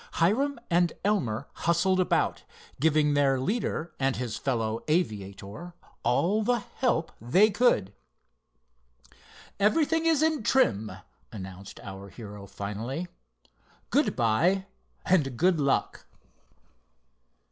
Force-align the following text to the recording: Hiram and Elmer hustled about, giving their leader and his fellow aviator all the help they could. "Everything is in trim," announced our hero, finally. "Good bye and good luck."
Hiram 0.13 0.59
and 0.71 0.93
Elmer 1.05 1.47
hustled 1.53 1.99
about, 1.99 2.41
giving 2.79 3.13
their 3.13 3.39
leader 3.39 3.93
and 3.99 4.15
his 4.15 4.35
fellow 4.35 4.83
aviator 4.87 5.75
all 6.01 6.41
the 6.41 6.57
help 6.57 7.11
they 7.21 7.51
could. 7.51 7.93
"Everything 9.59 10.07
is 10.07 10.23
in 10.23 10.41
trim," 10.41 10.91
announced 11.31 11.79
our 11.83 12.09
hero, 12.09 12.47
finally. 12.47 13.09
"Good 13.91 14.15
bye 14.15 14.65
and 15.05 15.37
good 15.37 15.59
luck." 15.59 16.07